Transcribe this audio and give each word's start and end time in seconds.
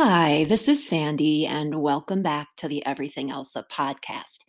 Hi, 0.00 0.44
this 0.44 0.68
is 0.68 0.88
Sandy, 0.88 1.44
and 1.44 1.82
welcome 1.82 2.22
back 2.22 2.54
to 2.58 2.68
the 2.68 2.86
Everything 2.86 3.32
Elsa 3.32 3.66
podcast. 3.68 4.44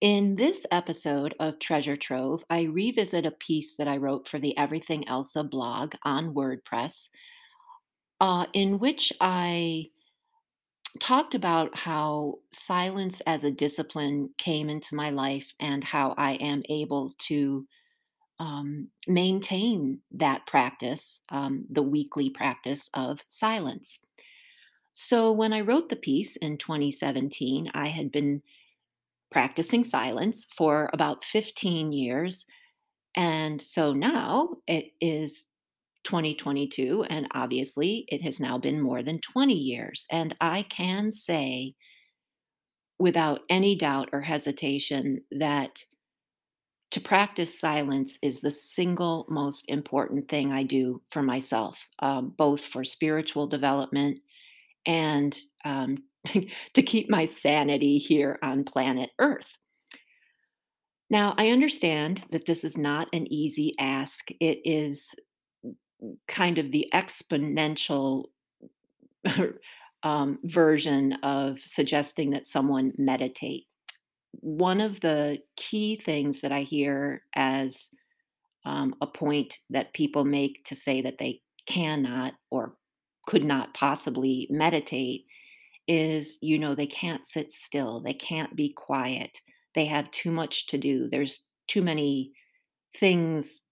In 0.00 0.34
this 0.34 0.66
episode 0.72 1.36
of 1.38 1.60
Treasure 1.60 1.96
Trove, 1.96 2.42
I 2.50 2.62
revisit 2.62 3.24
a 3.24 3.30
piece 3.30 3.76
that 3.76 3.86
I 3.86 3.98
wrote 3.98 4.26
for 4.26 4.40
the 4.40 4.58
Everything 4.58 5.06
Elsa 5.06 5.44
blog 5.44 5.94
on 6.02 6.34
WordPress, 6.34 7.10
uh, 8.20 8.46
in 8.52 8.80
which 8.80 9.12
I 9.20 9.84
talked 10.98 11.36
about 11.36 11.78
how 11.78 12.40
silence 12.52 13.20
as 13.20 13.44
a 13.44 13.52
discipline 13.52 14.30
came 14.36 14.68
into 14.68 14.96
my 14.96 15.10
life 15.10 15.54
and 15.60 15.84
how 15.84 16.12
I 16.18 16.32
am 16.32 16.64
able 16.68 17.12
to 17.28 17.64
um, 18.40 18.88
maintain 19.06 20.00
that 20.10 20.44
practice, 20.48 21.20
um, 21.28 21.66
the 21.70 21.84
weekly 21.84 22.30
practice 22.30 22.90
of 22.94 23.22
silence. 23.26 24.07
So, 25.00 25.30
when 25.30 25.52
I 25.52 25.60
wrote 25.60 25.90
the 25.90 25.94
piece 25.96 26.34
in 26.34 26.58
2017, 26.58 27.70
I 27.72 27.86
had 27.86 28.10
been 28.10 28.42
practicing 29.30 29.84
silence 29.84 30.44
for 30.56 30.90
about 30.92 31.22
15 31.22 31.92
years. 31.92 32.46
And 33.14 33.62
so 33.62 33.92
now 33.92 34.56
it 34.66 34.86
is 35.00 35.46
2022, 36.02 37.04
and 37.08 37.28
obviously 37.30 38.06
it 38.08 38.22
has 38.22 38.40
now 38.40 38.58
been 38.58 38.80
more 38.80 39.04
than 39.04 39.20
20 39.20 39.54
years. 39.54 40.04
And 40.10 40.34
I 40.40 40.62
can 40.64 41.12
say 41.12 41.74
without 42.98 43.42
any 43.48 43.76
doubt 43.76 44.08
or 44.12 44.22
hesitation 44.22 45.22
that 45.30 45.84
to 46.90 47.00
practice 47.00 47.58
silence 47.58 48.18
is 48.20 48.40
the 48.40 48.50
single 48.50 49.26
most 49.28 49.64
important 49.68 50.28
thing 50.28 50.50
I 50.50 50.64
do 50.64 51.02
for 51.10 51.22
myself, 51.22 51.86
um, 52.00 52.34
both 52.36 52.62
for 52.62 52.82
spiritual 52.82 53.46
development 53.46 54.20
and 54.88 55.38
um, 55.64 55.98
to 56.74 56.82
keep 56.82 57.08
my 57.08 57.24
sanity 57.24 57.98
here 57.98 58.38
on 58.42 58.64
planet 58.64 59.10
Earth. 59.20 59.56
Now, 61.10 61.34
I 61.38 61.50
understand 61.50 62.24
that 62.32 62.46
this 62.46 62.64
is 62.64 62.76
not 62.76 63.08
an 63.12 63.32
easy 63.32 63.74
ask. 63.78 64.28
It 64.40 64.58
is 64.64 65.14
kind 66.26 66.58
of 66.58 66.70
the 66.70 66.90
exponential 66.92 68.24
um, 70.02 70.38
version 70.44 71.14
of 71.22 71.60
suggesting 71.60 72.30
that 72.30 72.46
someone 72.46 72.92
meditate. 72.98 73.64
One 74.32 74.80
of 74.80 75.00
the 75.00 75.38
key 75.56 75.96
things 75.96 76.40
that 76.40 76.52
I 76.52 76.62
hear 76.62 77.22
as 77.34 77.88
um, 78.66 78.94
a 79.00 79.06
point 79.06 79.58
that 79.70 79.94
people 79.94 80.24
make 80.24 80.62
to 80.64 80.74
say 80.74 81.00
that 81.00 81.16
they 81.18 81.40
cannot 81.66 82.34
or 82.50 82.74
could 83.28 83.44
not 83.44 83.74
possibly 83.74 84.46
meditate 84.48 85.26
is 85.86 86.38
you 86.40 86.58
know 86.58 86.74
they 86.74 86.86
can't 86.86 87.26
sit 87.26 87.52
still 87.52 88.00
they 88.00 88.14
can't 88.14 88.56
be 88.56 88.72
quiet 88.72 89.42
they 89.74 89.84
have 89.84 90.10
too 90.10 90.30
much 90.30 90.66
to 90.66 90.78
do 90.78 91.06
there's 91.10 91.44
too 91.66 91.82
many 91.82 92.32
things 92.96 93.64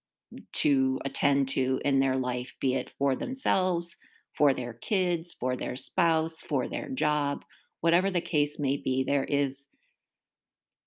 to 0.53 0.99
attend 1.05 1.47
to 1.47 1.81
in 1.83 1.99
their 1.99 2.15
life 2.15 2.53
be 2.61 2.75
it 2.75 2.93
for 2.99 3.15
themselves 3.15 3.95
for 4.35 4.53
their 4.53 4.73
kids 4.73 5.35
for 5.39 5.55
their 5.55 5.75
spouse 5.75 6.39
for 6.39 6.67
their 6.67 6.89
job 6.89 7.43
whatever 7.81 8.11
the 8.11 8.21
case 8.21 8.59
may 8.59 8.77
be 8.77 9.03
there 9.03 9.23
is 9.23 9.69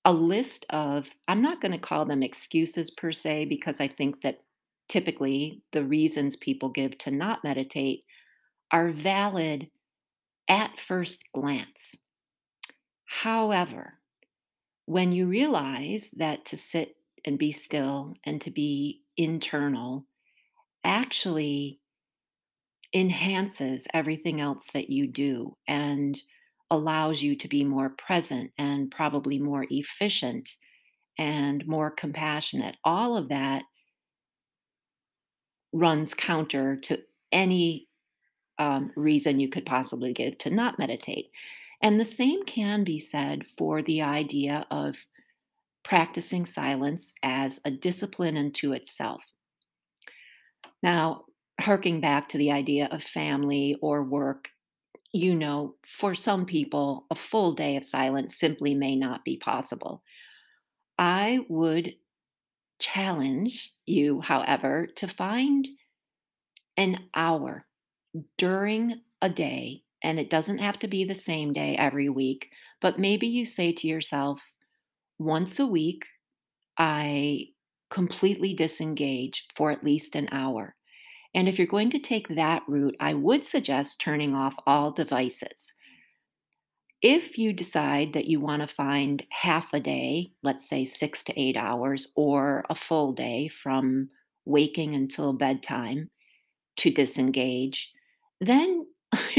a 0.04 0.12
list 0.12 0.64
of 0.70 1.10
i'm 1.26 1.42
not 1.42 1.60
going 1.60 1.72
to 1.72 1.78
call 1.78 2.04
them 2.04 2.22
excuses 2.22 2.88
per 2.88 3.10
se 3.10 3.46
because 3.46 3.80
i 3.80 3.88
think 3.88 4.22
that 4.22 4.42
typically 4.88 5.60
the 5.72 5.82
reasons 5.82 6.36
people 6.36 6.68
give 6.68 6.96
to 6.98 7.10
not 7.10 7.42
meditate 7.42 8.04
are 8.72 8.90
valid 8.90 9.70
at 10.48 10.78
first 10.78 11.24
glance. 11.32 11.96
However, 13.04 14.00
when 14.86 15.12
you 15.12 15.26
realize 15.26 16.10
that 16.16 16.44
to 16.46 16.56
sit 16.56 16.96
and 17.24 17.38
be 17.38 17.52
still 17.52 18.14
and 18.24 18.40
to 18.40 18.50
be 18.50 19.02
internal 19.16 20.06
actually 20.84 21.80
enhances 22.92 23.86
everything 23.94 24.40
else 24.40 24.70
that 24.72 24.90
you 24.90 25.06
do 25.06 25.56
and 25.68 26.20
allows 26.70 27.22
you 27.22 27.36
to 27.36 27.48
be 27.48 27.64
more 27.64 27.90
present 27.90 28.52
and 28.58 28.90
probably 28.90 29.38
more 29.38 29.66
efficient 29.70 30.48
and 31.18 31.66
more 31.66 31.90
compassionate, 31.90 32.76
all 32.84 33.16
of 33.16 33.28
that 33.28 33.64
runs 35.72 36.14
counter 36.14 36.76
to 36.76 36.98
any 37.30 37.88
um, 38.60 38.92
reason 38.94 39.40
you 39.40 39.48
could 39.48 39.66
possibly 39.66 40.12
give 40.12 40.38
to 40.38 40.50
not 40.50 40.78
meditate. 40.78 41.30
And 41.82 41.98
the 41.98 42.04
same 42.04 42.44
can 42.44 42.84
be 42.84 42.98
said 42.98 43.46
for 43.46 43.82
the 43.82 44.02
idea 44.02 44.66
of 44.70 45.06
practicing 45.82 46.44
silence 46.44 47.14
as 47.22 47.58
a 47.64 47.70
discipline 47.70 48.36
unto 48.36 48.72
itself. 48.72 49.24
Now, 50.82 51.24
harking 51.58 52.00
back 52.00 52.28
to 52.28 52.38
the 52.38 52.52
idea 52.52 52.88
of 52.92 53.02
family 53.02 53.76
or 53.80 54.04
work, 54.04 54.50
you 55.12 55.34
know, 55.34 55.76
for 55.86 56.14
some 56.14 56.44
people, 56.44 57.06
a 57.10 57.14
full 57.14 57.52
day 57.52 57.76
of 57.76 57.84
silence 57.84 58.38
simply 58.38 58.74
may 58.74 58.94
not 58.94 59.24
be 59.24 59.38
possible. 59.38 60.02
I 60.98 61.40
would 61.48 61.94
challenge 62.78 63.72
you, 63.86 64.20
however, 64.20 64.86
to 64.96 65.08
find 65.08 65.66
an 66.76 66.98
hour 67.14 67.66
during 68.38 69.00
a 69.22 69.28
day, 69.28 69.82
and 70.02 70.18
it 70.18 70.30
doesn't 70.30 70.58
have 70.58 70.78
to 70.80 70.88
be 70.88 71.04
the 71.04 71.14
same 71.14 71.52
day 71.52 71.76
every 71.76 72.08
week, 72.08 72.50
but 72.80 72.98
maybe 72.98 73.26
you 73.26 73.44
say 73.44 73.72
to 73.72 73.86
yourself, 73.86 74.52
once 75.18 75.58
a 75.58 75.66
week, 75.66 76.06
I 76.78 77.48
completely 77.90 78.54
disengage 78.54 79.46
for 79.54 79.70
at 79.70 79.84
least 79.84 80.14
an 80.14 80.28
hour. 80.32 80.76
And 81.34 81.48
if 81.48 81.58
you're 81.58 81.66
going 81.66 81.90
to 81.90 81.98
take 81.98 82.28
that 82.28 82.62
route, 82.66 82.96
I 82.98 83.14
would 83.14 83.44
suggest 83.44 84.00
turning 84.00 84.34
off 84.34 84.56
all 84.66 84.90
devices. 84.90 85.74
If 87.02 87.38
you 87.38 87.52
decide 87.52 88.12
that 88.12 88.26
you 88.26 88.40
want 88.40 88.60
to 88.62 88.74
find 88.74 89.24
half 89.30 89.72
a 89.72 89.80
day, 89.80 90.32
let's 90.42 90.68
say 90.68 90.84
six 90.84 91.22
to 91.24 91.40
eight 91.40 91.56
hours, 91.56 92.12
or 92.16 92.64
a 92.68 92.74
full 92.74 93.12
day 93.12 93.48
from 93.48 94.10
waking 94.44 94.94
until 94.94 95.32
bedtime 95.32 96.10
to 96.76 96.90
disengage, 96.90 97.92
then 98.40 98.86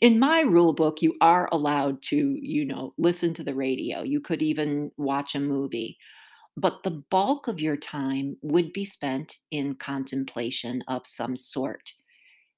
in 0.00 0.18
my 0.18 0.40
rule 0.40 0.72
book 0.72 1.02
you 1.02 1.14
are 1.20 1.48
allowed 1.52 2.02
to 2.02 2.38
you 2.40 2.64
know 2.64 2.94
listen 2.98 3.34
to 3.34 3.44
the 3.44 3.54
radio. 3.54 4.02
You 4.02 4.20
could 4.20 4.42
even 4.42 4.90
watch 4.96 5.34
a 5.34 5.40
movie. 5.40 5.98
But 6.56 6.82
the 6.84 6.90
bulk 6.90 7.48
of 7.48 7.60
your 7.60 7.76
time 7.78 8.36
would 8.42 8.72
be 8.72 8.84
spent 8.84 9.38
in 9.50 9.76
contemplation 9.76 10.82
of 10.88 11.06
some 11.06 11.36
sort. 11.36 11.92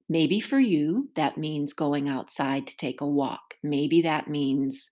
Maybe 0.08 0.40
for 0.40 0.60
you 0.60 1.10
that 1.16 1.38
means 1.38 1.72
going 1.74 2.08
outside 2.08 2.66
to 2.68 2.76
take 2.76 3.00
a 3.00 3.08
walk. 3.08 3.56
Maybe 3.62 4.02
that 4.02 4.28
means 4.28 4.90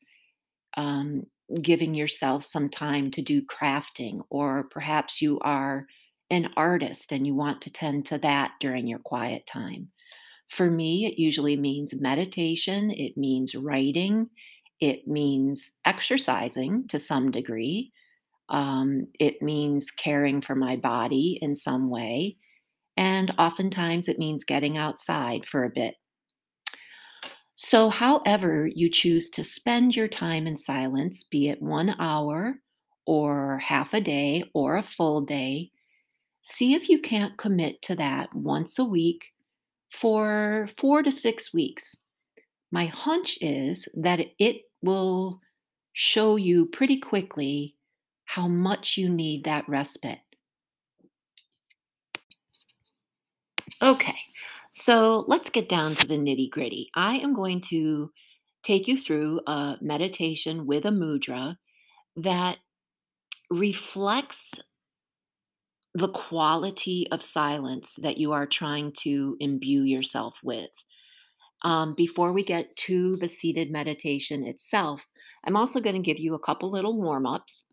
um, 0.76 1.24
giving 1.62 1.94
yourself 1.94 2.44
some 2.44 2.69
time 2.70 3.10
to 3.12 3.22
do 3.22 3.42
crafting 3.42 4.22
or 4.30 4.64
perhaps 4.64 5.22
you 5.22 5.38
are 5.41 5.86
an 6.30 6.50
artist 6.56 7.12
and 7.12 7.26
you 7.26 7.34
want 7.34 7.62
to 7.62 7.70
tend 7.70 8.06
to 8.06 8.19
that 8.19 8.54
during 8.60 8.88
your 8.88 9.00
quiet 9.00 9.47
time 9.47 9.91
for 10.53 10.71
me, 10.71 11.07
it 11.07 11.19
usually 11.19 11.57
means 11.57 11.99
meditation, 11.99 12.91
it 12.91 13.17
means 13.17 13.55
writing, 13.55 14.29
it 14.81 15.09
means 15.09 15.79
exercising 15.87 16.87
to 16.89 16.99
some 16.99 17.31
degree, 17.31 17.91
um, 18.51 19.07
it 19.19 19.41
means 19.41 19.91
caring 19.91 20.43
for 20.43 20.55
my 20.55 20.77
body 20.77 21.39
in 21.41 21.57
some 21.57 21.89
way, 21.89 22.37
and 22.99 23.35
oftentimes 23.39 24.09
it 24.09 24.19
means 24.19 24.45
getting 24.45 24.77
outside 24.77 25.47
for 25.47 25.65
a 25.65 25.71
bit. 25.71 25.95
So, 27.55 27.89
however, 27.89 28.69
you 28.75 28.91
choose 28.91 29.31
to 29.31 29.43
spend 29.43 29.97
your 29.97 30.09
time 30.09 30.47
in 30.47 30.59
silence, 30.59 31.25
be 31.25 31.48
it 31.48 31.63
one 31.63 31.97
hour 31.98 32.57
or 33.07 33.59
half 33.60 33.95
a 33.95 34.03
day 34.03 34.45
or 34.53 34.77
a 34.77 34.83
full 34.83 35.22
day, 35.22 35.71
see 36.43 36.75
if 36.75 36.91
you 36.91 36.98
can't 36.98 37.39
commit 37.39 37.81
to 37.83 37.95
that 37.95 38.34
once 38.34 38.78
a 38.78 38.84
week 38.84 39.33
for 39.92 40.68
four 40.78 41.03
to 41.03 41.12
six 41.12 41.53
weeks. 41.53 41.97
My 42.71 42.86
hunch 42.86 43.39
is 43.41 43.86
that 43.94 44.21
it 44.39 44.62
will 44.83 45.41
show 45.92 46.36
you 46.36 46.66
pretty 46.66 46.98
quickly 46.98 47.77
how 48.24 48.48
much 48.48 48.97
you 48.97 49.09
need 49.09 49.44
that 49.44 49.68
respite. 49.68 50.21
Okay, 53.83 54.16
so 54.71 55.24
let's 55.28 55.50
get 55.50 55.68
down 55.68 55.95
to 55.97 56.06
the 56.06 56.16
nitty 56.16 56.50
gritty. 56.50 56.88
I 56.95 57.16
am 57.16 57.34
going 57.34 57.60
to 57.68 58.10
take 58.62 58.88
you 58.88 58.97
through 58.97 59.41
a 59.47 59.77
meditation 59.80 60.66
with 60.66 60.86
a 60.86 60.91
mudra 60.91 61.56
that 62.16 62.59
reflects 63.50 64.54
the 65.94 66.09
quality 66.09 67.06
of 67.12 67.22
silence 67.22 67.97
that 67.97 68.16
you 68.16 68.33
are 68.33 68.47
trying 68.47 68.92
to 68.92 69.36
imbue 69.41 69.83
yourself 69.83 70.39
with. 70.42 70.71
Um, 71.65 71.94
before 71.94 72.33
we 72.33 72.42
get 72.42 72.74
to 72.77 73.16
the 73.16 73.28
seated 73.28 73.71
meditation 73.71 74.44
itself, 74.44 75.06
I'm 75.44 75.56
also 75.56 75.80
going 75.80 75.97
to 75.97 76.03
give 76.03 76.18
you 76.18 76.34
a 76.34 76.41
couple 76.41 76.71
little 76.71 77.00
warm 77.00 77.27
ups 77.27 77.65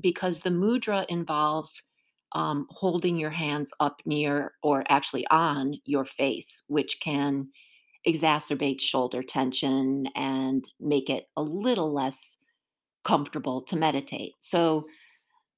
because 0.00 0.40
the 0.40 0.50
mudra 0.50 1.06
involves 1.08 1.82
um, 2.32 2.66
holding 2.70 3.16
your 3.16 3.30
hands 3.30 3.72
up 3.80 4.02
near 4.04 4.52
or 4.62 4.84
actually 4.88 5.26
on 5.30 5.74
your 5.84 6.04
face, 6.04 6.62
which 6.66 7.00
can 7.00 7.48
exacerbate 8.06 8.80
shoulder 8.80 9.22
tension 9.22 10.08
and 10.14 10.68
make 10.80 11.08
it 11.10 11.28
a 11.36 11.42
little 11.42 11.92
less 11.92 12.36
comfortable 13.04 13.62
to 13.62 13.76
meditate. 13.76 14.32
So 14.40 14.86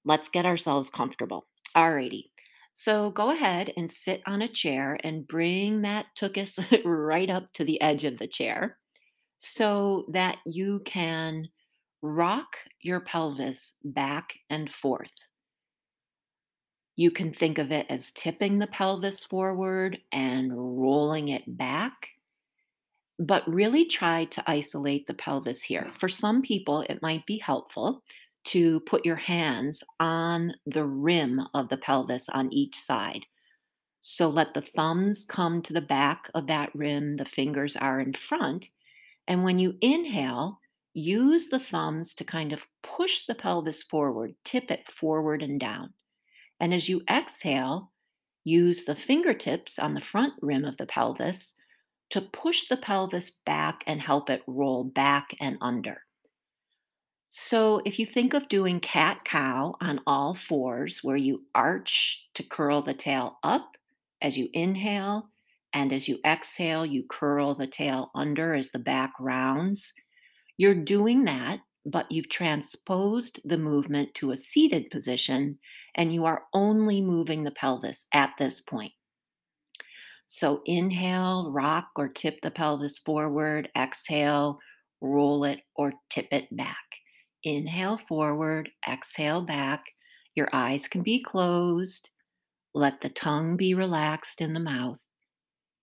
let's 0.05 0.28
get 0.28 0.46
ourselves 0.46 0.90
comfortable. 0.90 1.46
Alrighty. 1.76 2.31
So 2.72 3.11
go 3.11 3.31
ahead 3.31 3.72
and 3.76 3.90
sit 3.90 4.22
on 4.26 4.43
a 4.43 4.49
chair 4.49 4.99
and 5.02 5.26
bring 5.26 5.82
that 5.82 6.06
tuchus 6.17 6.58
right 6.84 7.28
up 7.28 7.52
to 7.55 7.64
the 7.64 7.81
edge 7.81 8.05
of 8.05 8.19
the 8.19 8.28
chair 8.28 8.78
so 9.38 10.06
that 10.12 10.38
you 10.46 10.81
can 10.84 11.49
rock 12.02 12.56
your 12.81 13.00
pelvis 13.00 13.76
back 13.84 14.38
and 14.49 14.72
forth. 14.72 15.12
You 16.96 17.11
can 17.11 17.32
think 17.32 17.58
of 17.58 17.73
it 17.73 17.87
as 17.88 18.11
tipping 18.11 18.58
the 18.58 18.66
pelvis 18.66 19.25
forward 19.25 19.99
and 20.12 20.52
rolling 20.55 21.28
it 21.28 21.56
back 21.56 22.11
but 23.19 23.46
really 23.46 23.84
try 23.84 24.25
to 24.25 24.43
isolate 24.50 25.06
the 25.06 25.14
pelvis 25.14 25.62
here. 25.62 25.93
For 25.99 26.08
some 26.08 26.40
people, 26.43 26.81
it 26.88 27.02
might 27.02 27.26
be 27.26 27.38
helpful 27.38 28.02
to 28.44 28.81
put 28.81 29.04
your 29.04 29.16
hands 29.16 29.84
on 29.98 30.54
the 30.66 30.84
rim 30.84 31.40
of 31.54 31.69
the 31.69 31.76
pelvis 31.76 32.28
on 32.28 32.52
each 32.52 32.78
side. 32.78 33.26
So 34.00 34.28
let 34.28 34.54
the 34.54 34.62
thumbs 34.62 35.25
come 35.25 35.60
to 35.62 35.72
the 35.72 35.81
back 35.81 36.31
of 36.34 36.46
that 36.46 36.75
rim, 36.75 37.16
the 37.16 37.25
fingers 37.25 37.76
are 37.76 38.00
in 38.00 38.12
front. 38.14 38.70
And 39.28 39.44
when 39.44 39.58
you 39.58 39.76
inhale, 39.81 40.58
use 40.94 41.48
the 41.48 41.60
thumbs 41.60 42.14
to 42.14 42.25
kind 42.25 42.52
of 42.52 42.66
push 42.82 43.26
the 43.26 43.34
pelvis 43.34 43.82
forward, 43.82 44.34
tip 44.44 44.70
it 44.70 44.87
forward 44.90 45.42
and 45.42 45.60
down. 45.60 45.92
And 46.58 46.72
as 46.75 46.88
you 46.88 47.02
exhale, 47.10 47.92
use 48.44 48.84
the 48.84 48.96
fingertips 48.96 49.78
on 49.78 49.94
the 49.94 50.00
front 50.00 50.34
rim 50.40 50.64
of 50.64 50.76
the 50.78 50.87
pelvis 50.87 51.54
to 52.10 52.20
push 52.20 52.69
the 52.69 52.76
pelvis 52.76 53.31
back 53.46 53.84
and 53.87 54.00
help 54.00 54.31
it 54.31 54.42
roll 54.46 54.84
back 54.84 55.34
and 55.40 55.56
under. 55.60 56.02
So, 57.32 57.81
if 57.87 57.99
you 57.99 58.05
think 58.05 58.35
of 58.35 58.49
doing 58.49 58.79
cat 58.79 59.25
cow 59.25 59.75
on 59.81 60.00
all 60.06 60.35
fours, 60.35 61.03
where 61.03 61.17
you 61.17 61.47
arch 61.55 62.29
to 62.35 62.43
curl 62.43 62.82
the 62.82 62.93
tail 62.93 63.38
up 63.43 63.79
as 64.21 64.37
you 64.37 64.50
inhale, 64.53 65.31
and 65.73 65.94
as 65.94 66.09
you 66.09 66.19
exhale, 66.27 66.85
you 66.85 67.05
curl 67.09 67.55
the 67.55 67.67
tail 67.69 68.11
under 68.15 68.53
as 68.55 68.73
the 68.73 68.79
back 68.79 69.15
rounds, 69.19 69.94
you're 70.56 70.75
doing 70.75 71.25
that, 71.25 71.61
but 71.87 72.11
you've 72.12 72.29
transposed 72.31 73.41
the 73.44 73.59
movement 73.59 74.15
to 74.17 74.33
a 74.33 74.37
seated 74.37 74.91
position, 74.91 75.59
and 75.94 76.12
you 76.15 76.25
are 76.26 76.47
only 76.55 77.00
moving 77.00 77.44
the 77.44 77.50
pelvis 77.53 78.06
at 78.12 78.35
this 78.38 78.61
point. 78.61 78.93
So 80.26 80.62
inhale, 80.65 81.50
rock 81.53 81.91
or 81.97 82.09
tip 82.09 82.41
the 82.41 82.50
pelvis 82.50 82.99
forward. 82.99 83.71
Exhale, 83.76 84.59
roll 85.03 85.44
it 85.44 85.61
or 85.76 85.93
tip 86.09 86.29
it 86.33 86.55
back. 86.56 87.00
Inhale 87.44 87.98
forward, 87.98 88.70
exhale 88.88 89.42
back. 89.42 89.87
Your 90.34 90.48
eyes 90.52 90.87
can 90.88 91.02
be 91.02 91.20
closed. 91.20 92.10
Let 92.75 93.00
the 93.00 93.08
tongue 93.08 93.56
be 93.56 93.75
relaxed 93.75 94.40
in 94.40 94.52
the 94.52 94.60
mouth. 94.60 95.00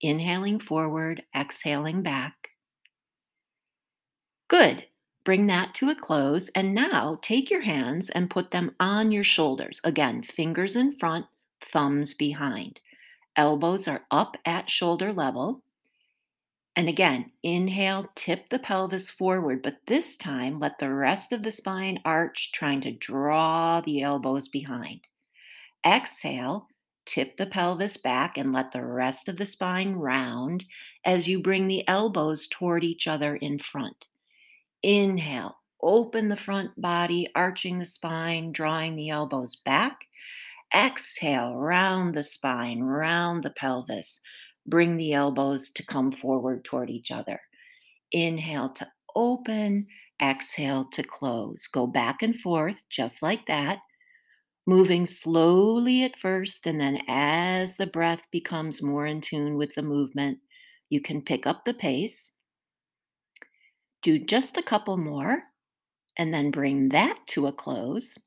Inhaling 0.02 0.60
forward, 0.60 1.24
exhaling 1.36 2.04
back. 2.04 2.50
Good. 4.48 4.86
Bring 5.24 5.48
that 5.48 5.74
to 5.76 5.90
a 5.90 5.96
close. 5.96 6.50
And 6.50 6.74
now 6.74 7.20
take 7.22 7.50
your 7.50 7.62
hands 7.62 8.10
and 8.10 8.30
put 8.30 8.52
them 8.52 8.76
on 8.80 9.12
your 9.12 9.24
shoulders. 9.24 9.82
Again, 9.84 10.22
fingers 10.22 10.76
in 10.76 10.98
front, 10.98 11.26
thumbs 11.62 12.14
behind. 12.14 12.80
Elbows 13.36 13.88
are 13.88 14.06
up 14.10 14.38
at 14.46 14.70
shoulder 14.70 15.12
level. 15.12 15.64
And 16.78 16.88
again, 16.88 17.32
inhale, 17.42 18.12
tip 18.14 18.50
the 18.50 18.60
pelvis 18.60 19.10
forward, 19.10 19.64
but 19.64 19.80
this 19.88 20.16
time 20.16 20.60
let 20.60 20.78
the 20.78 20.94
rest 20.94 21.34
of 21.34 21.42
the 21.42 21.52
spine 21.52 22.00
arch, 22.06 22.52
trying 22.54 22.82
to 22.82 22.92
draw 22.92 23.82
the 23.82 24.04
elbows 24.04 24.48
behind. 24.48 25.02
Exhale, 25.84 26.68
tip 27.04 27.36
the 27.38 27.48
pelvis 27.48 27.98
back 27.98 28.38
and 28.38 28.54
let 28.54 28.74
the 28.74 28.86
rest 28.86 29.28
of 29.28 29.38
the 29.38 29.46
spine 29.48 29.94
round 29.94 30.66
as 31.04 31.28
you 31.28 31.42
bring 31.42 31.68
the 31.68 31.88
elbows 31.88 32.48
toward 32.48 32.84
each 32.84 33.08
other 33.08 33.36
in 33.36 33.58
front. 33.58 34.06
Inhale, 34.84 35.58
open 35.82 36.28
the 36.28 36.36
front 36.36 36.80
body, 36.80 37.28
arching 37.34 37.80
the 37.80 37.86
spine, 37.86 38.52
drawing 38.52 38.96
the 38.96 39.10
elbows 39.10 39.56
back. 39.56 40.06
Exhale, 40.76 41.56
round 41.56 42.14
the 42.14 42.24
spine, 42.24 42.82
round 42.82 43.42
the 43.42 43.50
pelvis. 43.50 44.22
Bring 44.68 44.98
the 44.98 45.14
elbows 45.14 45.72
to 45.72 45.86
come 45.86 46.12
forward 46.12 46.66
toward 46.66 46.90
each 46.90 47.12
other. 47.12 47.40
Inhale 48.12 48.70
to 48.70 48.88
open, 49.16 49.88
exhale 50.22 50.86
to 50.86 51.04
close. 51.04 51.68
Go 51.68 51.88
back 51.88 52.22
and 52.22 52.40
forth 52.40 52.84
just 52.90 53.24
like 53.24 53.46
that, 53.48 53.80
moving 54.66 55.06
slowly 55.06 56.04
at 56.04 56.18
first, 56.18 56.68
and 56.68 56.80
then 56.80 57.02
as 57.08 57.78
the 57.78 57.88
breath 57.88 58.28
becomes 58.32 58.84
more 58.84 59.06
in 59.06 59.22
tune 59.22 59.56
with 59.56 59.74
the 59.76 59.82
movement, 59.82 60.40
you 60.90 61.02
can 61.02 61.22
pick 61.22 61.48
up 61.48 61.66
the 61.66 61.74
pace. 61.74 62.34
Do 64.02 64.20
just 64.20 64.58
a 64.58 64.64
couple 64.64 64.98
more, 64.98 65.44
and 66.18 66.34
then 66.34 66.52
bring 66.52 66.90
that 66.90 67.18
to 67.28 67.48
a 67.48 67.54
close. 67.54 68.18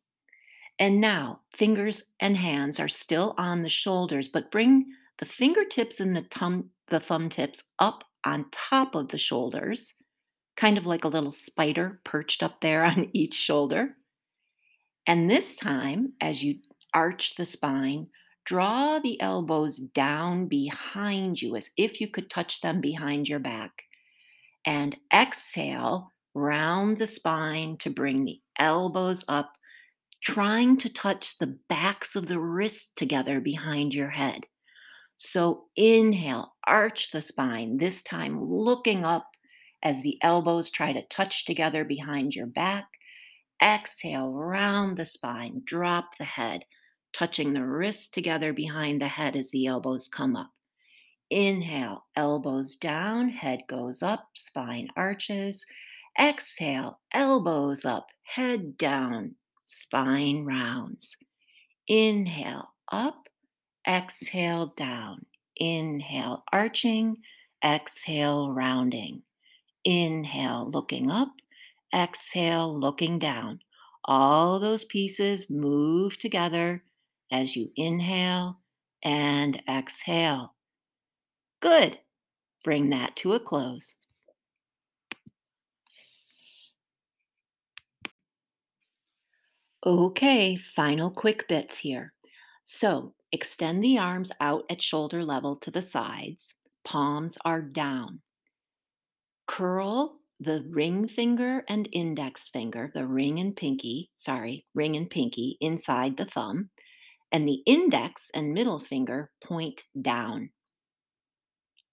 And 0.79 1.01
now, 1.01 1.41
fingers 1.55 2.05
and 2.21 2.37
hands 2.37 2.81
are 2.81 2.89
still 2.89 3.35
on 3.37 3.61
the 3.61 3.69
shoulders, 3.69 4.29
but 4.29 4.51
bring 4.51 4.87
the 5.21 5.27
fingertips 5.27 6.01
and 6.01 6.17
the, 6.17 6.23
thumb, 6.23 6.71
the 6.89 6.99
thumb 6.99 7.29
tips 7.29 7.63
up 7.79 8.05
on 8.25 8.47
top 8.51 8.95
of 8.95 9.09
the 9.09 9.19
shoulders, 9.19 9.95
kind 10.57 10.79
of 10.79 10.87
like 10.87 11.05
a 11.05 11.09
little 11.09 11.31
spider 11.31 12.01
perched 12.05 12.43
up 12.43 12.61
there 12.61 12.85
on 12.87 13.11
each 13.13 13.35
shoulder. 13.35 13.97
And 15.07 15.31
this 15.31 15.57
time, 15.57 16.15
as 16.21 16.43
you 16.43 16.59
arch 16.95 17.37
the 17.37 17.45
spine, 17.45 18.09
draw 18.45 18.99
the 18.99 19.21
elbows 19.21 19.77
down 19.79 20.49
behind 20.49 21.41
you 21.41 21.55
as 21.55 21.71
if 21.77 22.01
you 22.01 22.09
could 22.09 22.31
touch 22.31 22.61
them 22.63 22.81
behind 22.81 23.29
your 23.29 23.39
back. 23.39 23.85
And 24.65 24.97
exhale, 25.13 26.11
round 26.35 26.99
the 26.99 27.07
spine 27.07 27.77
to 27.79 27.91
bring 27.91 28.25
the 28.25 28.41
elbows 28.59 29.25
up 29.29 29.53
trying 30.23 30.77
to 30.79 30.93
touch 30.93 31.39
the 31.39 31.59
backs 31.69 32.17
of 32.17 32.27
the 32.27 32.39
wrists 32.39 32.93
together 32.95 33.41
behind 33.41 33.95
your 33.95 34.11
head. 34.11 34.47
So 35.23 35.69
inhale, 35.77 36.57
arch 36.67 37.13
the 37.13 37.23
spine, 37.23 37.77
this 37.77 38.03
time 38.03 38.43
looking 38.43 39.05
up 39.05 39.37
as 39.85 40.03
the 40.03 40.19
elbows 40.21 40.69
try 40.69 40.93
to 40.93 41.07
touch 41.07 41.45
together 41.45 41.85
behind 41.85 42.35
your 42.35 42.49
back. 42.49 42.99
Exhale, 43.63 44.33
round 44.33 44.97
the 44.97 45.05
spine, 45.05 45.63
drop 45.65 46.19
the 46.19 46.25
head, 46.25 46.65
touching 47.13 47.53
the 47.53 47.65
wrists 47.67 48.09
together 48.09 48.53
behind 48.53 49.01
the 49.01 49.09
head 49.09 49.37
as 49.37 49.51
the 49.53 49.67
elbows 49.67 50.09
come 50.09 50.37
up. 50.37 50.53
Inhale, 51.31 52.07
elbows 52.17 52.77
down, 52.77 53.31
head 53.31 53.63
goes 53.69 54.03
up, 54.03 54.31
spine 54.37 54.91
arches. 54.97 55.67
Exhale, 56.21 57.01
elbows 57.13 57.85
up, 57.87 58.09
head 58.23 58.77
down, 58.77 59.37
spine 59.65 60.45
rounds. 60.45 61.17
Inhale 61.89 62.75
up, 62.93 63.30
exhale 63.89 64.69
down. 64.77 65.25
Inhale 65.57 66.45
arching, 66.53 67.19
exhale 67.65 68.51
rounding. 68.51 69.23
Inhale 69.85 70.71
looking 70.71 71.11
up, 71.11 71.31
exhale 71.95 72.79
looking 72.79 73.19
down. 73.19 73.61
All 74.05 74.59
those 74.59 74.85
pieces 74.85 75.51
move 75.51 76.19
together 76.19 76.83
as 77.31 77.57
you 77.57 77.71
inhale 77.77 78.59
and 79.03 79.63
exhale. 79.69 80.55
Good. 81.61 81.99
Bring 82.65 82.91
that 82.91 83.17
to 83.17 83.33
a 83.33 83.41
close. 83.41 83.97
Okay, 89.85 90.57
final 90.57 91.11
quick 91.11 91.49
bits 91.49 91.79
here. 91.79 92.13
So 92.65 93.15
extend 93.33 93.83
the 93.83 93.99
arms 93.99 94.33
out 94.41 94.65
at 94.71 94.83
shoulder 94.83 95.25
level 95.25 95.57
to 95.57 95.71
the 95.71 95.83
sides, 95.83 96.57
palms 96.85 97.39
are 97.45 97.63
down. 97.63 98.21
Curl 99.47 100.21
the 100.41 100.65
ring 100.71 101.07
finger 101.07 101.63
and 101.69 101.87
index 101.93 102.49
finger, 102.49 102.91
the 102.95 103.07
ring 103.07 103.39
and 103.39 103.55
pinky, 103.55 104.11
sorry, 104.15 104.65
ring 104.75 104.97
and 104.97 105.11
pinky 105.11 105.59
inside 105.61 106.17
the 106.17 106.25
thumb, 106.25 106.71
and 107.31 107.47
the 107.47 107.63
index 107.67 108.31
and 108.35 108.55
middle 108.55 108.79
finger 108.79 109.31
point 109.45 109.85
down. 110.01 110.49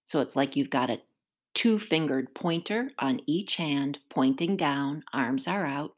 So 0.02 0.20
it's 0.20 0.34
like 0.34 0.56
you've 0.56 0.70
got 0.70 0.88
a 0.88 1.02
two 1.54 1.78
fingered 1.78 2.34
pointer 2.34 2.90
on 2.98 3.20
each 3.26 3.56
hand, 3.56 3.98
pointing 4.08 4.56
down, 4.56 5.04
arms 5.12 5.46
are 5.46 5.66
out. 5.66 5.92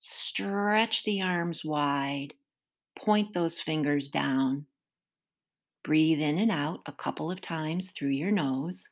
Stretch 0.00 1.04
the 1.04 1.20
arms 1.20 1.62
wide, 1.62 2.32
point 3.04 3.32
those 3.32 3.58
fingers 3.58 4.10
down. 4.10 4.66
Breathe 5.82 6.20
in 6.20 6.38
and 6.38 6.50
out 6.50 6.80
a 6.86 6.92
couple 6.92 7.30
of 7.30 7.40
times 7.40 7.90
through 7.90 8.10
your 8.10 8.30
nose. 8.30 8.88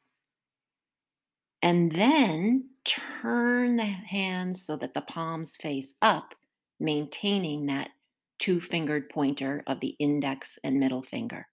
And 1.61 1.93
then 1.93 2.71
turn 2.85 3.77
the 3.77 3.85
hands 3.85 4.65
so 4.65 4.77
that 4.77 4.95
the 4.95 5.03
palms 5.03 5.57
face 5.57 5.95
up, 6.01 6.35
maintaining 6.81 7.67
that 7.67 7.91
two 8.39 8.61
fingered 8.61 9.11
pointer 9.11 9.63
of 9.67 9.81
the 9.81 9.97
index 9.99 10.59
and 10.65 10.79
middle 10.79 11.03
finger. 11.03 11.47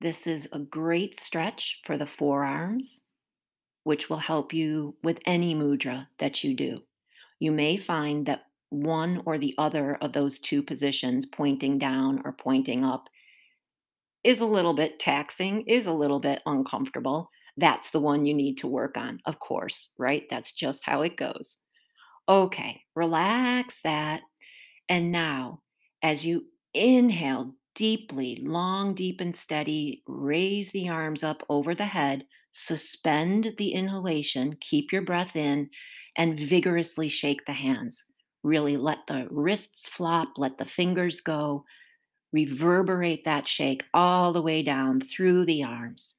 This 0.00 0.26
is 0.26 0.48
a 0.52 0.58
great 0.58 1.18
stretch 1.18 1.80
for 1.84 1.96
the 1.96 2.06
forearms, 2.06 3.04
which 3.84 4.10
will 4.10 4.18
help 4.18 4.52
you 4.52 4.96
with 5.02 5.18
any 5.26 5.54
mudra 5.54 6.08
that 6.18 6.42
you 6.42 6.54
do. 6.54 6.82
You 7.38 7.52
may 7.52 7.76
find 7.76 8.26
that 8.26 8.46
one 8.74 9.22
or 9.26 9.38
the 9.38 9.54
other 9.58 9.96
of 9.96 10.12
those 10.12 10.38
two 10.38 10.62
positions, 10.62 11.26
pointing 11.26 11.78
down 11.78 12.22
or 12.24 12.32
pointing 12.32 12.84
up, 12.84 13.08
is 14.24 14.40
a 14.40 14.46
little 14.46 14.74
bit 14.74 14.98
taxing, 14.98 15.62
is 15.66 15.86
a 15.86 15.92
little 15.92 16.20
bit 16.20 16.42
uncomfortable. 16.46 17.30
That's 17.56 17.90
the 17.90 18.00
one 18.00 18.26
you 18.26 18.34
need 18.34 18.58
to 18.58 18.66
work 18.66 18.96
on, 18.96 19.20
of 19.26 19.38
course, 19.38 19.90
right? 19.98 20.24
That's 20.30 20.52
just 20.52 20.84
how 20.84 21.02
it 21.02 21.16
goes. 21.16 21.58
Okay, 22.28 22.82
relax 22.96 23.80
that. 23.84 24.22
And 24.88 25.12
now, 25.12 25.62
as 26.02 26.24
you 26.24 26.46
inhale 26.72 27.54
deeply, 27.74 28.36
long, 28.36 28.94
deep, 28.94 29.20
and 29.20 29.36
steady, 29.36 30.02
raise 30.06 30.72
the 30.72 30.88
arms 30.88 31.22
up 31.22 31.42
over 31.48 31.74
the 31.74 31.86
head, 31.86 32.24
suspend 32.52 33.54
the 33.58 33.72
inhalation, 33.72 34.56
keep 34.60 34.92
your 34.92 35.02
breath 35.02 35.36
in, 35.36 35.68
and 36.16 36.38
vigorously 36.38 37.08
shake 37.08 37.44
the 37.46 37.52
hands. 37.52 38.04
Really 38.44 38.76
let 38.76 39.06
the 39.08 39.26
wrists 39.30 39.88
flop, 39.88 40.34
let 40.36 40.58
the 40.58 40.64
fingers 40.64 41.20
go. 41.20 41.64
Reverberate 42.32 43.24
that 43.24 43.48
shake 43.48 43.84
all 43.92 44.32
the 44.32 44.42
way 44.42 44.62
down 44.62 45.00
through 45.00 45.46
the 45.46 45.64
arms. 45.64 46.14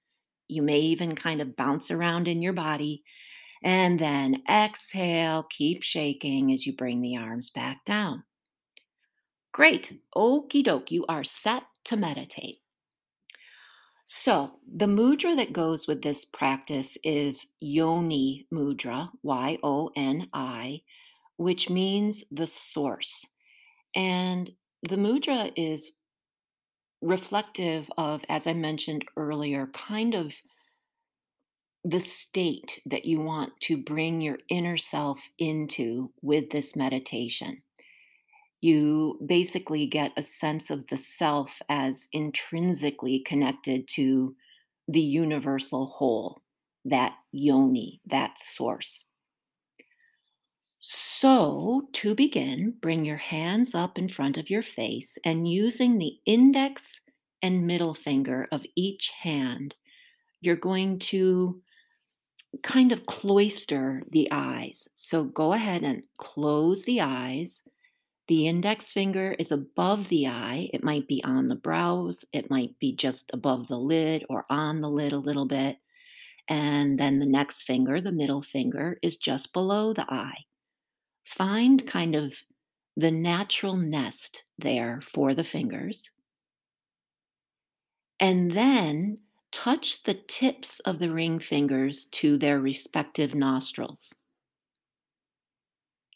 You 0.48 0.62
may 0.62 0.80
even 0.80 1.16
kind 1.16 1.40
of 1.40 1.56
bounce 1.56 1.92
around 1.92 2.28
in 2.28 2.42
your 2.42 2.54
body 2.54 3.04
and 3.64 4.00
then 4.00 4.44
exhale, 4.50 5.44
keep 5.44 5.84
shaking 5.84 6.52
as 6.52 6.66
you 6.66 6.76
bring 6.76 7.02
the 7.02 7.16
arms 7.18 7.50
back 7.50 7.86
down. 7.86 8.24
Great. 9.52 10.02
Okie 10.16 10.64
doke. 10.64 10.92
You 10.92 11.06
are 11.08 11.24
set 11.24 11.64
to 11.86 11.96
meditate. 11.96 12.60
So, 14.04 14.60
the 14.72 14.86
mudra 14.86 15.36
that 15.36 15.54
goes 15.54 15.88
with 15.88 16.02
this 16.02 16.26
practice 16.26 16.98
is 17.04 17.48
Yoni 17.60 18.46
Mudra, 18.54 19.10
Y 19.24 19.58
O 19.64 19.92
N 19.96 20.28
I, 20.32 20.82
which 21.38 21.70
means 21.70 22.24
the 22.32 22.48
source. 22.48 23.26
And 23.96 24.52
the 24.88 24.98
mudra 24.98 25.52
is 25.56 25.92
reflective 27.02 27.90
of, 27.98 28.24
as 28.30 28.48
I 28.48 28.54
mentioned 28.54 29.06
earlier, 29.16 29.68
kind 29.68 30.16
of 30.16 30.34
the 31.84 32.00
state 32.00 32.82
that 32.86 33.06
you 33.06 33.20
want 33.20 33.54
to 33.62 33.78
bring 33.78 34.20
your 34.20 34.40
inner 34.50 34.78
self 34.78 35.20
into 35.38 36.12
with 36.22 36.50
this 36.50 36.76
meditation. 36.76 37.62
You 38.60 39.20
basically 39.24 39.86
get 39.86 40.12
a 40.18 40.24
sense 40.24 40.72
of 40.72 40.88
the 40.88 40.98
self 40.98 41.62
as 41.70 42.08
intrinsically 42.12 43.20
connected 43.20 43.88
to 43.90 44.36
the 44.88 45.02
universal 45.02 45.86
whole, 45.86 46.42
that 46.86 47.14
yoni, 47.32 48.02
that 48.08 48.40
source. 48.40 49.06
So, 50.88 51.90
to 51.94 52.14
begin, 52.14 52.76
bring 52.80 53.06
your 53.06 53.18
hands 53.18 53.74
up 53.74 53.98
in 53.98 54.08
front 54.08 54.38
of 54.38 54.52
your 54.52 54.62
face 54.62 55.18
and 55.26 55.52
using 55.52 55.98
the 55.98 56.20
index 56.28 57.02
and 57.42 57.66
middle 57.66 57.96
finger 57.96 58.48
of 58.52 58.68
each 58.76 59.10
hand, 59.10 59.76
you're 60.42 60.56
going 60.56 61.00
to 61.00 61.60
kind 62.62 62.92
of 62.92 63.08
cloister 63.08 64.04
the 64.12 64.28
eyes. 64.32 64.88
So 64.94 65.24
go 65.24 65.54
ahead 65.54 65.82
and 65.82 66.04
close 66.18 66.86
the 66.86 67.02
eyes. 67.02 67.68
The 68.28 68.48
index 68.48 68.92
finger 68.92 69.36
is 69.40 69.52
above 69.52 70.10
the 70.10 70.28
eye. 70.28 70.70
It 70.72 70.84
might 70.84 71.08
be 71.08 71.24
on 71.24 71.48
the 71.48 71.56
brows, 71.56 72.26
it 72.32 72.52
might 72.52 72.78
be 72.78 72.96
just 72.96 73.32
above 73.34 73.68
the 73.70 73.80
lid 73.80 74.24
or 74.30 74.46
on 74.52 74.82
the 74.82 74.90
lid 74.90 75.14
a 75.14 75.18
little 75.18 75.48
bit. 75.48 75.80
And 76.48 77.00
then 77.00 77.18
the 77.18 77.26
next 77.26 77.64
finger, 77.64 78.00
the 78.02 78.12
middle 78.12 78.44
finger, 78.44 79.00
is 79.02 79.16
just 79.16 79.52
below 79.52 79.92
the 79.92 80.06
eye. 80.08 80.46
Find 81.26 81.86
kind 81.86 82.16
of 82.16 82.44
the 82.96 83.12
natural 83.12 83.76
nest 83.76 84.46
there 84.58 85.02
for 85.02 85.34
the 85.34 85.44
fingers. 85.44 86.12
And 88.20 88.52
then 88.52 89.20
touch 89.52 90.04
the 90.04 90.14
tips 90.14 90.80
of 90.82 91.00
the 91.00 91.12
ring 91.12 91.40
fingers 91.40 92.06
to 92.08 92.38
their 92.38 92.60
respective 92.60 93.36
nostrils. 93.36 94.14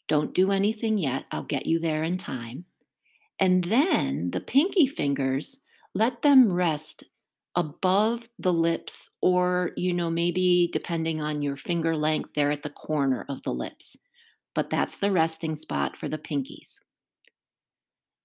Don't 0.08 0.34
do 0.34 0.50
anything 0.52 0.98
yet, 0.98 1.24
I'll 1.30 1.44
get 1.44 1.66
you 1.66 1.78
there 1.78 2.02
in 2.02 2.18
time. 2.18 2.66
And 3.38 3.64
then 3.64 4.30
the 4.32 4.40
pinky 4.40 4.86
fingers, 4.86 5.60
let 5.94 6.22
them 6.22 6.52
rest 6.52 7.04
above 7.56 8.28
the 8.38 8.52
lips, 8.52 9.10
or, 9.22 9.72
you 9.76 9.92
know, 9.94 10.10
maybe 10.10 10.68
depending 10.72 11.20
on 11.20 11.42
your 11.42 11.56
finger 11.56 11.96
length, 11.96 12.30
they're 12.34 12.50
at 12.52 12.62
the 12.62 12.70
corner 12.70 13.26
of 13.28 13.42
the 13.42 13.52
lips. 13.52 13.96
But 14.54 14.70
that's 14.70 14.96
the 14.96 15.12
resting 15.12 15.56
spot 15.56 15.96
for 15.96 16.08
the 16.08 16.18
pinkies. 16.18 16.80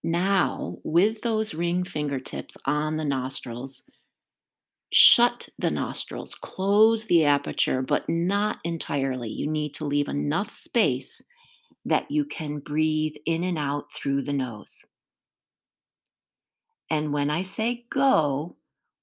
Now, 0.03 0.77
with 0.83 1.21
those 1.21 1.53
ring 1.53 1.83
fingertips 1.83 2.57
on 2.65 2.97
the 2.97 3.05
nostrils, 3.05 3.89
shut 4.91 5.49
the 5.57 5.71
nostrils, 5.71 6.35
close 6.35 7.05
the 7.05 7.25
aperture, 7.25 7.81
but 7.81 8.07
not 8.07 8.59
entirely. 8.63 9.29
You 9.29 9.47
need 9.47 9.73
to 9.75 9.85
leave 9.85 10.07
enough 10.07 10.49
space 10.49 11.21
that 11.85 12.09
you 12.09 12.25
can 12.25 12.59
breathe 12.59 13.15
in 13.25 13.43
and 13.43 13.57
out 13.57 13.91
through 13.91 14.23
the 14.23 14.33
nose. 14.33 14.85
And 16.89 17.13
when 17.13 17.29
I 17.29 17.41
say 17.41 17.85
go, 17.89 18.57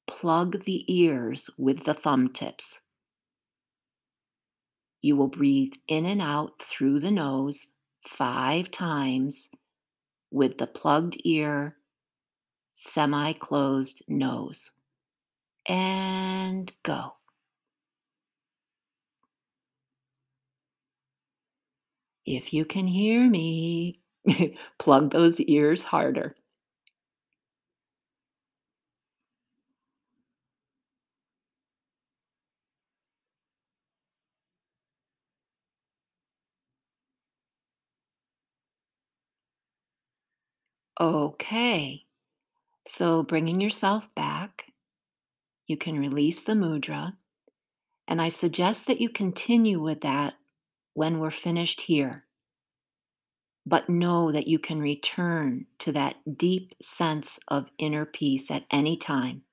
plug 0.06 0.64
the 0.64 0.84
ears 0.92 1.50
with 1.58 1.84
the 1.84 1.94
thumb 1.94 2.28
tips. 2.32 2.81
You 5.02 5.16
will 5.16 5.28
breathe 5.28 5.74
in 5.86 6.06
and 6.06 6.22
out 6.22 6.62
through 6.62 7.00
the 7.00 7.10
nose 7.10 7.74
five 8.00 8.70
times 8.70 9.50
with 10.30 10.58
the 10.58 10.66
plugged 10.66 11.18
ear, 11.24 11.78
semi 12.72 13.32
closed 13.34 14.02
nose 14.08 14.70
and 15.66 16.72
go. 16.82 17.14
If 22.26 22.52
you 22.52 22.64
can 22.64 22.88
hear 22.88 23.28
me, 23.30 24.00
plug 24.78 25.10
those 25.12 25.38
ears 25.40 25.84
harder. 25.84 26.34
Okay, 41.02 42.04
so 42.86 43.24
bringing 43.24 43.60
yourself 43.60 44.08
back 44.14 44.72
you 45.66 45.76
can 45.78 45.98
release 45.98 46.42
the 46.42 46.52
mudra. 46.52 47.14
And 48.06 48.20
I 48.20 48.28
suggest 48.28 48.86
that 48.86 49.00
you 49.00 49.08
continue 49.08 49.80
with 49.80 50.02
that 50.02 50.34
when 50.92 51.18
we're 51.18 51.30
finished 51.30 51.82
here. 51.82 52.26
But 53.64 53.88
know 53.88 54.32
that 54.32 54.48
you 54.48 54.58
can 54.58 54.80
return 54.80 55.66
to 55.78 55.92
that 55.92 56.16
deep 56.36 56.74
sense 56.82 57.38
of 57.48 57.70
inner 57.78 58.04
peace 58.04 58.50
at 58.50 58.64
any 58.70 58.96
time. 58.96 59.44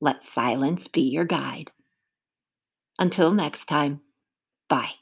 Let 0.00 0.22
silence 0.22 0.86
be 0.86 1.02
your 1.02 1.24
guide. 1.24 1.72
Until 2.98 3.32
next 3.32 3.64
time, 3.64 4.02
bye. 4.68 4.92